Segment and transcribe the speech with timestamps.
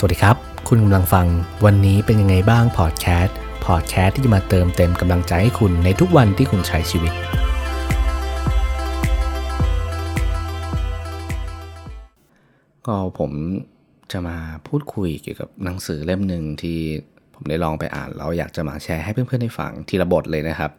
[0.00, 0.36] สวัสดีครับ
[0.68, 1.26] คุณกำลังฟัง
[1.64, 7.12] วันนี้เป็นยังไงบ้างพอดแคสต์พอดแคสต์ที่จะมาเติมเต็มกำลังใจให้คุณในทุกวันที่คุณใช้ชีวิต
[12.86, 13.32] ก็ผม
[14.12, 14.36] จะมา
[14.66, 16.78] พูดคุยเกี่ยวกับหนังสือเล่มหนึ่งที่
[17.34, 20.72] ผมได้ลองไปอ่านแล้วอยากจะมาแชร์ให้เพื่อนๆได้ฟังทีละบทเลยนะครับ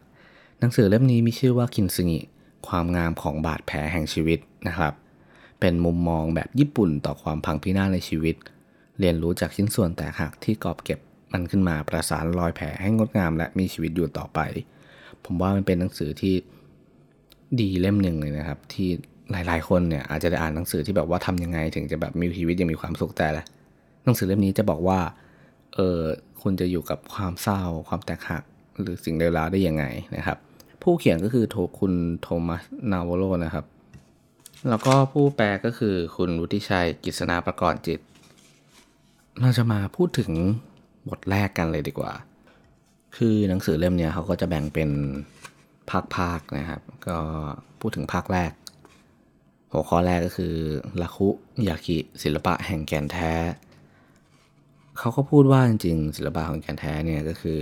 [0.60, 2.20] หนังสือเล่มนี้มีชื่อว่าคินซึงิ
[2.68, 4.92] ความงามของบาดแผลแห่งชีวิตนะครับ
[5.60, 8.36] เป็นมุมมองแบบญี่ปุ่นต่อความพังพินาศในชีวิต
[9.00, 11.00] เรียนรู้จากชิ้นส่วนแตกหักที่กอบเก็บ
[11.32, 14.40] มันขึ้นมาประสานรอยแผลให้งดงามและมีชีวิตอยู่ต่อไป
[15.24, 16.34] ผมว่ามันเป็นหนังสือที่
[17.60, 18.88] ดีเล่มหนึ่งเลยนะครับ ที่
[19.30, 23.42] หลายๆ คนเนี่ยอาจจะได้อ่านหนังสือที่แบบว่าทำยังไง ถึงจะแบบมีชีวิตยังมีความสุขแต่ละ
[24.04, 25.00] หนังสือเล่มนี้จะบอกว่า
[25.74, 26.00] เออ
[26.42, 28.42] คุณจะอยู่กับความเศร้า ความแตกหัก
[28.80, 29.84] หรือสิ่งเลวร้ายได้ยังไง
[30.16, 30.38] นะครับ
[30.82, 32.62] ผู้เขียนก็คือโทคุณโทมัส
[32.92, 33.64] นาวโรนะครับ
[34.68, 38.00] แล้วก็ผู้แปลก็คือคุณวุฒิชัยกิษณาประกอบจิต
[39.38, 40.30] เราจะมาพูดถึง
[41.08, 42.12] บทแรกกันเลยดีกว่า
[43.16, 44.90] คือหนังสือเล่มนี้เขาก็จะแบ่งเป็น
[45.90, 47.18] ภาคๆนะครับ ก็
[47.80, 48.52] พูดถึงภาคแรก
[49.72, 50.54] หัวข้อแรกก็คือ
[51.02, 51.28] ลัคุ
[51.68, 53.32] ยากิศิลปะแห่งแกนแท้
[54.98, 57.60] เขาก็พูดว่าจริงๆศิลปะของแกนแท้เนี่ยก็คือ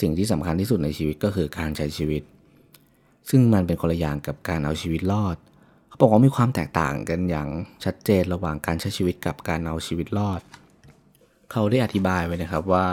[0.00, 2.22] สิ่งที่สำคัญที่สุดในชีวิตก็คือการใช้ชีวิต
[3.30, 5.36] ซึ่งมันเป็นคนละอย่างกับการเอาชีวิตรอด
[5.88, 7.48] เขาบอกว่ามีความแตกต่างกันอย่าง
[7.84, 10.40] ชัดเจนระหว่างการใช้ชีวิตกับการเอาชีวิตรอด
[11.56, 12.88] เขาได้อธิบายไว้นะครับว่า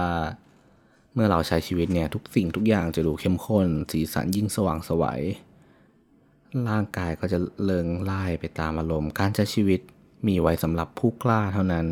[1.13, 5.21] เมื่อเราใช้ชีวิตเนี่ยทุกสิ่งทุกอย่างจะดูเข้มข้น สีสันยิ่งสว่างสวัย
[6.69, 9.79] ร่างกายก็จะเลิงไล่ไปตามอารมณ์ การใช้ชีวิต
[10.27, 11.87] มีไว้สำหรับผู้กล้าเท่านั้น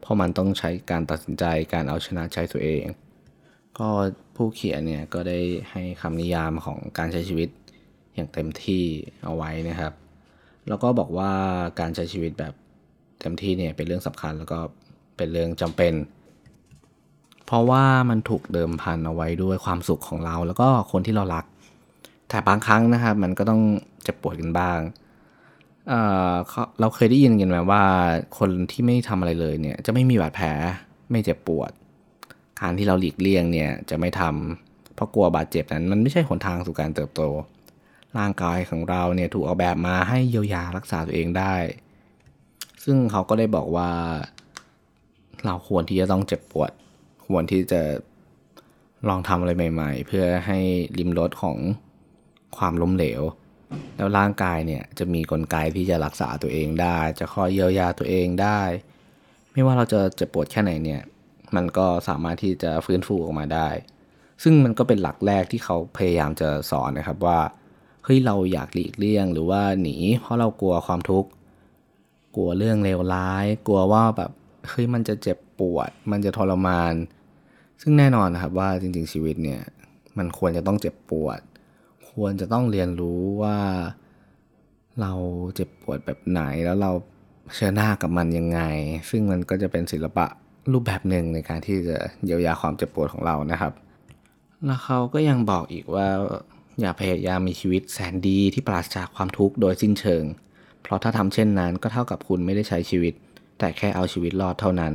[0.00, 2.84] เพราะมันต้องใช้การตัดสินใจการเอาชนะใจตัวเอง
[3.78, 3.88] ก็
[4.36, 5.38] ผู้เขียนเนี่ยก็ได้
[5.70, 7.48] ให้คำนิยามของการใช้ชีวิต
[8.14, 8.84] อย่างเต็มที่
[9.24, 9.92] เอาไว้นะครับ
[10.68, 11.32] แล้วก็บอกว่า
[11.80, 12.54] การใช้ชีวิตแบบ
[13.20, 14.58] เต็มที่เนี่ยเป็นเรื่องสำคัญแล้วก็
[15.22, 15.94] เป็นเรื่องจำเป็น
[17.46, 21.44] เพราะว่ามันถูกเดิมพันเอาไว้ด้วยความสุขของเราแล้วก็คนที่เรารัก
[22.28, 23.60] แต่บางครั้งนะครับมันก็ต้อง
[24.02, 24.78] เจ็บปวดกันบ้าง
[25.88, 27.82] เเราเคยได้ยินกันไหมว่า
[28.38, 30.48] คนที่ไม่ทำอะไรเลยเนี่ยจะไม่มีบาดแผล
[31.10, 31.70] ไม่เจ็บปวด
[32.60, 37.22] การที่เราหลีกเลี่ยงเนี่ยจะไม่ทำเพราะกลัวบาดเจ็บนั้นมันไม่ใช่หนทางสู่การเติบโต
[38.18, 41.54] ร่างกายของเราเนี่ยถูกออกแบบมาให้เยียวยารักษาตัวเองได้
[42.84, 43.90] ซึ่งเขาก็ได้บอกว่า
[45.46, 46.70] เราควรที่จะต้องเจ็บปวด
[47.26, 47.80] ควรที่จะ
[49.08, 50.58] ลองทำอะไรใหม่ ๆ เพื่อให้
[50.98, 51.56] ริมรถของ
[52.56, 53.22] ความล้มเหลว
[53.96, 58.60] แล้วร่างกายเนี่ยจะมีกลไกที่จะรักษาตัวเองได้ จะคอยเยียวยาตัวเองได้
[59.52, 61.02] ไม่ว่าเราจะเจ็บปวดแค่ไหนเนี่ย
[61.56, 63.68] มันก็สามารถที่จะฟื้นฟูออกมาได้
[64.42, 67.40] ซึ่งมันก็เป็นหลักแรกที่เขาพยายามจะสอนนะครับว่า
[68.04, 71.28] เฮ้ยเราอยากหลีกเลี่ยงหรือว่าหนี เพราะเรากลัวความทุกข์
[72.36, 74.30] กลัวเรื่องเลวร้าย กลัวว่าแบบ
[74.68, 76.94] เฮ้ยมันจะเจ็บปวด มันจะทรมาน
[77.80, 79.62] ซึ่งแน่นอนนะครับว่าจริง ๆชีวิตเนี่ย
[80.18, 81.40] มันควรจะต้องเจ็บปวด
[82.10, 83.58] ควรจะต้องเรียนรู้ว่า
[85.00, 85.12] เรา
[85.54, 86.90] เจ็บปวดแบบไหนแล้วเรา
[87.56, 88.60] เชิญหน้ากับมันยังไง
[89.10, 90.26] ซึ่งมันก็จะเป็นศิลปะ
[90.72, 93.72] รูปแบบหนึ่งในการที่จะเยียวยาความเจ็บปวดของเรานะครับ
[94.66, 96.06] แล้วเขาก็ยังบอกอีกว่า
[96.80, 100.24] อย่าพยายามมีชีวิตแสนดีที่ปราศจากความทุกข์โดยสิ้นเชิง
[100.82, 103.14] เพราะถ้าทำเช่นนั้นก็เท่ากับคุณไม่ได้ใช้ชีวิต
[103.62, 104.94] แต่แค่เอาชีวิตรอดเท่านั้น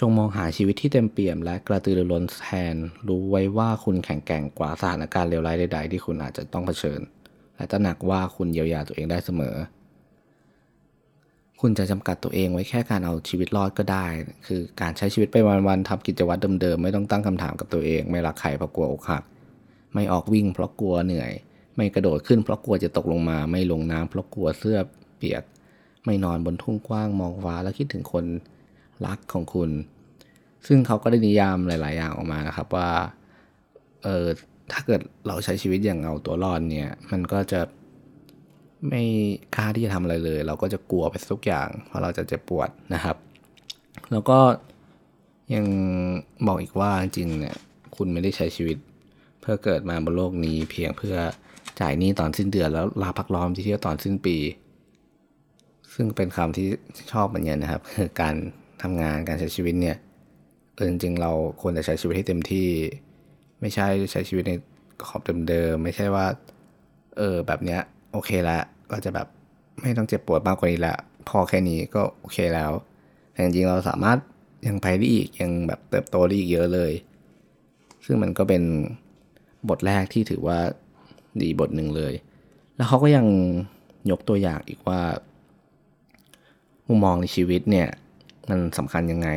[0.00, 2.74] จงมองหาชีวิตที่เต็มเปี่ยม และกระตือรือร้นแทน
[3.08, 7.00] รู้ไว้ว่าคุณแข็งแกร่งกว่าสถานการณ์เลวร้ายใด ๆ ที่คุณอาจจะต้องเผชิญ
[7.56, 9.56] และตระหนักว่าคุณเยียวยาตัวเองได้เสมอ
[11.60, 14.06] คุณจะจำกัดตัวเองไว้แค่การเอาชีวิตรอดก็ได้
[14.46, 15.36] คือการใช้ชีวิตไป
[15.68, 19.22] วันๆทำกิจวัตรเดิมๆไม่ต้องตั้งคำถามกับตัวเอง ไม่รักใครเพราะกลัวอกหัก
[19.94, 21.32] ไม่ออกวิ่งเพราะกลัวเหนื่อย
[21.76, 24.78] ไม่กระโดดขึ้นเพราะกลัวจะตกลงมา ไม่ลงน้ำเพราะกลัวเสื้อ
[25.16, 25.42] เปียก
[26.04, 28.24] ไม่นอนบนทุ่งกว้างมองฟ้าแล้วคิดถึงคน
[29.06, 29.70] รักของคุณ
[30.66, 32.90] ซึ่งเขาก็ได้นิยามหลาย ๆ อย่างออกมานะครับว่า
[34.02, 34.26] เออ
[34.72, 37.60] ถ้าเกิดเราใช้ชีวิตอย่างเอาตัวรอดเนี่ย มันก็จะ
[38.88, 39.02] ไม่
[39.56, 43.16] กล้าที่จะทำอะไรเลย เราก็จะกลัวไปทุกอย่าง เพราะเราจะเจ็บปวดนะครับ
[44.12, 44.38] แล้วก็
[45.54, 45.66] ยัง
[46.46, 47.56] บอกอีกว่าจริงๆเนี่ย
[47.96, 48.76] คุณไม่ได้ใช้ชีวิต
[49.40, 51.16] เพื่อเกิดมาบนโลกนี้เพียงเพื่อ
[51.80, 54.36] จ่ายหนี้ตอนสิ้นเดือนแล้วลาพักร้อนที่เที่ยวตอนสิ้นปี
[56.00, 56.68] ซึ่งเป็นคำที่
[57.12, 58.34] ชอบเหมือนกันนะครับ คือการ
[58.82, 59.96] ทำงานการใช้ชีวิตเนี่ย
[60.74, 62.68] เออจริงๆเราควรจะใช้ชีวิตให้เต็มที่
[63.60, 64.52] ไม่ใช่ใช้ชีวิตใน
[65.06, 66.26] ขอบเดิมๆไม่ใช่ว่า
[67.18, 67.80] เออแบบเนี้ย
[68.12, 69.26] โอเคล้วก็จะแบบ
[69.80, 70.96] ไม่ต้องเจ็บปวดมากกว่านี้ละ
[71.28, 72.72] พอแค่นี้ก็โอเคแล้ว
[73.32, 74.18] แต่จริงๆเราสามารถ
[74.66, 76.92] ยังไปได้อีกยังแบบเติบโตได้อีกเยอะเลย
[78.06, 78.62] ซึ่งมันก็เป็น
[79.68, 80.58] บทแรกที่ถือว่า
[81.42, 82.14] ดีบทหนึ่งเลย
[82.76, 83.26] แล้วเขาก็ยัง
[84.10, 85.00] ยกตัวอย่างอีกว่า
[86.88, 87.88] มุมมองในชีวิตเนี่ย
[88.48, 89.28] มันสำคัญยังไง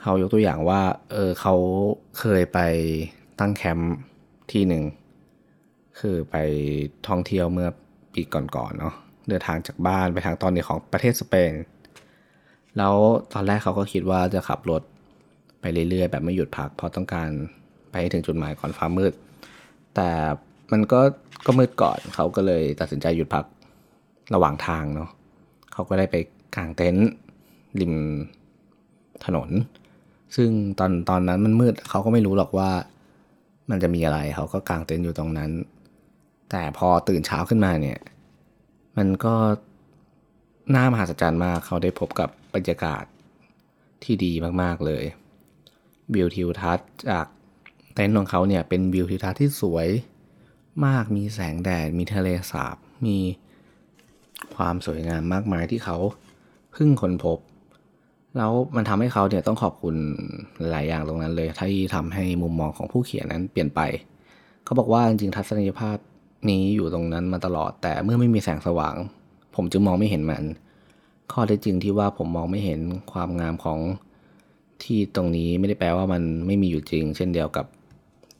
[0.00, 0.80] เขายกตัวอย่างว่า
[1.12, 1.54] เออเขา
[2.18, 2.58] เคยไป
[3.40, 3.94] ตั้งแคมป์
[4.52, 4.84] ที่หนึ่ง
[6.00, 6.36] คือไป
[7.08, 7.68] ท่องเที่ยวเมื่อ
[8.14, 8.94] ปีก่อนๆเนาะ
[9.28, 11.52] เดินทางจากบ้านไปทางตอนเหนือของประเทศสเปน
[12.78, 12.94] แล้ว
[13.32, 14.82] ตอนแรกเขาก็คิดว่าจะขับรถ
[15.60, 17.30] ไปเรื่อยๆ แบบไม่หยุดพัก เพราะต้องการ
[17.90, 19.12] ไปถึงจุดหมายก่อนฟ้ามืด
[19.94, 20.08] แต่
[20.72, 21.00] มันก็
[21.46, 23.44] ก็มืดก่อนเขาก็เลยตัดสินใจหยุดพัก
[24.34, 25.10] ระหว่างทางเนาะ
[25.76, 26.16] เขาก็ได้ไป
[26.56, 27.08] กางเต็นท์
[27.80, 27.94] ริม
[29.24, 29.50] ถนน
[30.36, 32.70] ซึ่งตอนตอนนั้นมันมืดเขาก็ไม่รู้หรอกว่า
[33.70, 35.50] มันจะมีอะไรเขาก็กางเต็นท์อยู่ตรงนั้น
[36.50, 37.98] แต่พอตื่นเช้าขึ้นมาเนี่ย
[38.98, 39.34] มันก็
[40.74, 43.04] น่ามหัศจรรย์มากเขาได้พบกับบรรยากาศ
[44.04, 44.32] ที่ดี
[44.62, 45.04] มากๆเลย
[46.14, 47.26] วิวทิวทัศน์จาก
[47.94, 49.88] เต็นท์ของเขาเนี่ยเป็นวิวทิวทัศน์ที่สวย
[50.86, 52.76] มากมีแสงแดดมีทะเลสาบ
[53.06, 53.16] มี
[54.56, 55.96] ความสวยงามมากมายที่เขา
[56.72, 57.38] เพิ่งค้นพบ
[58.36, 59.96] แล้วมันทำให้เขาเนี่ยต้องขอบคุณ
[60.70, 63.80] หลายอย่างตรงนั้นเลยที่ทำให้มุมมองของผู้เขียนนั้นเปลี่ยนไป
[64.64, 65.96] เขาบอกว่าจริงๆทัศนียภาพ
[66.50, 68.94] นี้อยู่ตรงนั้นมาตลอด แต่เมื่อไม่มีแสงสว่าง
[69.54, 70.44] ผมจึงมองไม่เห็นมัน
[71.32, 72.80] ข้อเท็จจริงที่ว่าผมมองไม่เห็น
[73.12, 73.78] ความงามของ
[74.82, 77.66] ที่ตรงนี้ไม่ได้แปลว่ามันไม่มีอยู่จริง เช่นเดียวกับ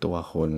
[0.05, 0.51] ตัวคน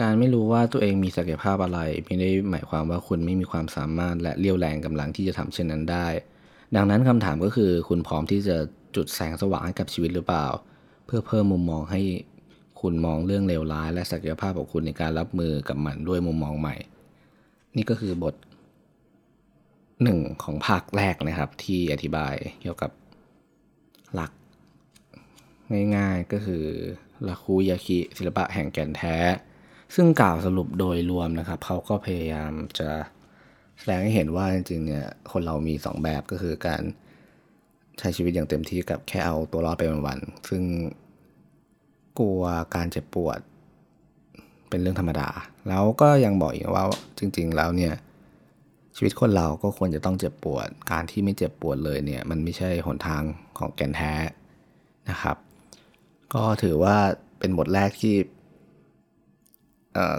[0.00, 6.06] การไม่รู้ว่าตัวเองมีศักยภาพอะไร ไม่ได้หมายความว่าคุณไม่มีความสามารถและเลี้ยวแรงกำลังที่จะทำเช่นนั้นได้
[6.76, 8.56] ดังนั้นคำถามก็คือคุณพร้อมที่จะ
[8.96, 10.46] จุดแสงสว่างให้กับชีวิตหรือเปล่า
[11.06, 12.00] เพื่อเพิ่มมุมมองให้
[12.80, 16.76] คุณมองเรื่องเลวร้าย และศักยภาพของคุณในการรับมือกับมันด้วยมุมมองใหม่
[17.76, 18.34] นี่ก็คือบท
[20.02, 22.90] หนึ่งของภาคแรกนะครับ ที่อธิบายเกี่ยวกับ
[24.14, 24.32] หลัก
[25.96, 26.64] ง่ายๆก็คือ
[27.28, 29.16] ลาคูยาคิศิลปะแห่งแก่นแท้
[29.94, 32.90] ซึ่งกล่าวสรุปโดยรวมนะครับ เขาก็พยายามจะ
[33.78, 36.82] แสดงให้เห็นว่าจริงๆเนี่ย คนเรามี 2 แบบก็คือการ
[37.98, 40.62] ใช้ชีวิตอย่างเต็มที่กับแค่เอาตัวรอดไปวันๆ ซึ่ง
[42.18, 42.42] กลัว
[42.74, 43.38] การเจ็บปวด
[44.68, 45.28] เป็นเรื่องธรรมดา
[45.68, 46.84] แล้วก็ยังบอกอีกว่า
[47.18, 47.94] จริง ๆ แล้วเนี่ย
[48.96, 53.22] ชีวิตคนเราก็ควรจะต้องเจ็บปวด การที่ไม่เจ็บปวดเลยเนี่ย มันไม่ใช่หนทาง
[53.58, 54.12] ของแกนแท้
[55.10, 55.36] นะครับ
[56.34, 56.96] ก็ถือว่า
[57.38, 58.14] เป็นบทแรกที่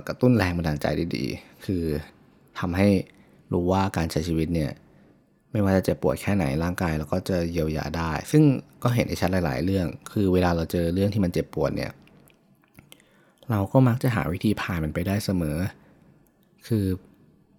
[0.08, 1.26] กระตุ้นแรงบันดาลใจด้ดี
[1.66, 1.84] คือ
[2.60, 2.90] ทำให้
[3.54, 4.72] รู้ว่าการใช้ชีวิตเนี่ย
[5.52, 8.44] ไม่ว่าจะเจ็บปวดแค่ไหนร่างกายเราก็จะเยียวยาได้ ซึ่ง
[8.84, 11.92] ก็เห็นได้ชัดหลาย ๆ เรื่อง คือเวลาเราเจอเรื่องที่มันเจ็บปวดเนี่ย
[13.52, 15.58] เราก็มักจะหาวิธีผ่านมันไปได้เสมอ
[16.68, 16.86] คือ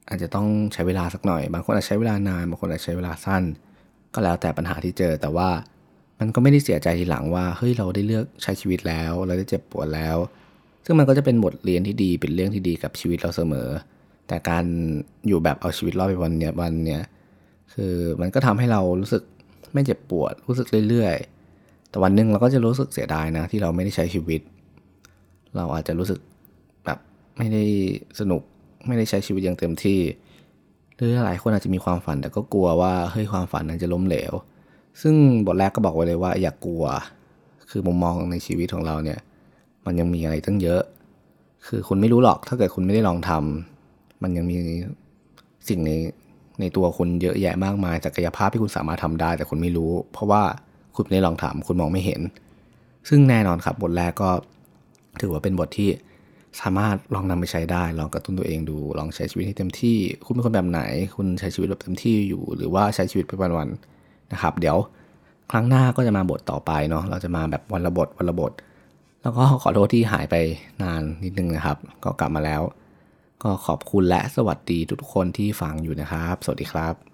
[0.08, 3.42] อาจจะต้องใช้เวลาสักหน่อย บางคนอาจใช้เวลานาน บางคนอาจใช้เวลาสั้น
[4.14, 5.48] ก็แล้วแต่ปัญหาที่เจอ แต่ว่า
[6.18, 10.16] มันก็ไม่ได้เสียใจทีหลังว่า เฮ้ย เราได้เลือกใช้ชีวิตแล้ว เราได้เจ็บปวดแล้ว
[10.90, 13.68] ซึ่งมันก็จะเป็นบทเรียนที่ดีเป็นเรื่องที่ดีกับชีวิตเราเสมอ
[14.28, 14.64] แต่การ
[15.28, 17.02] อยู่แบบเอาชีวิตรอดไปวันเนี้ยวันเนี้ย
[17.72, 19.22] คือมันก็ทำให้เรารู้สึก
[19.74, 24.40] ไม่เจ็บปวดรู้สึกเรื่อยๆ แต่วันหนึ่งเราก็จะรู้สึกเสียดายนะที่เราไม่ได้ใช้ชีวิต
[25.56, 26.18] เราอาจจะรู้สึก
[26.84, 26.98] แบบ
[27.38, 27.64] ไม่ได้
[28.20, 28.42] สนุก
[28.86, 30.00] ไม่ได้ใช้ชีวิตอย่างเต็มที่
[30.96, 34.32] หรือหลายคนอาจจะมีความฝันแต่ก็กลัวว่าเฮ้ยความฝันนั้นจะล้มเหลว
[35.02, 35.14] ซึ่ง
[35.46, 36.84] บทแรกก็บอกไว้เลยว่าอย่ากกลัว
[37.70, 39.18] คือมุมมองในชีวิตของเราเนี่ย
[39.88, 40.82] มันยังมีอะไรตั้งเยอะ
[41.66, 44.58] คือคุณไม่รู้หรอกถ้าเกิดคุณไม่ได้ลองทำมันยังมี
[45.68, 45.90] สิ่งใน
[46.60, 50.42] ในตัวคุณเยอะแยะมากมายศักยภาพที่คุณสามารถทำได้ แต่คุณไม่รู้ เพราะว่า
[50.96, 52.20] คุณไม่ได้ลองทำคุณมองไม่เห็น
[53.08, 54.30] ซึ่งแน่นอนครับบทแรกก็
[55.20, 55.90] ถือว่าเป็นบทที่
[56.60, 59.96] สามารถลองนำไปใช้ได้ ลองกระตุ้นตัวเองดู ลองใช้ชีวิตให้เต็มที่
[60.26, 60.80] คุณเป็นคนแบบไหน
[61.16, 64.76] คุณใช้ชีวิตแบบเต็มที่อยู่ หรือว่าใช้ชีวิตไปวันๆนะครับ เดี๋ยว
[65.50, 68.52] ครั้งหน้าก็จะมาบทต่อไปเนาะ เราจะมาแบบวันละบทวันละบท
[69.22, 70.36] แล้วก็ขอโทษที่หายไป
[70.82, 72.62] นานนิดนึงนะครับ ก็กลับมาแล้ว
[73.42, 77.07] ก็ขอบคุณและสวัสดีทุกคนที่ฟังอยู่นะครับ สวัสดีครับ